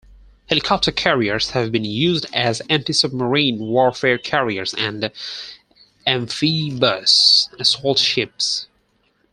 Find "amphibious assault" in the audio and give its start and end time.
6.07-7.99